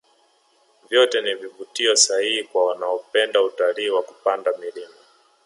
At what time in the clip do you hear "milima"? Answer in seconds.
4.59-4.95